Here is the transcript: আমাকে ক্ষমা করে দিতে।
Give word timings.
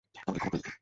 আমাকে 0.27 0.39
ক্ষমা 0.41 0.51
করে 0.51 0.61
দিতে। 0.61 0.71